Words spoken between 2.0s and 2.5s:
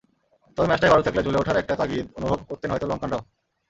অনুভব